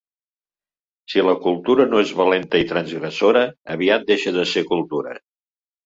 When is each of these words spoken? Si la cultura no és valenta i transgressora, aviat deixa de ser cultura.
Si 1.13 1.23
la 1.27 1.35
cultura 1.43 1.87
no 1.93 2.01
és 2.05 2.15
valenta 2.23 2.63
i 2.65 2.69
transgressora, 2.73 3.47
aviat 3.79 4.11
deixa 4.13 4.37
de 4.43 4.51
ser 4.57 4.69
cultura. 4.77 5.19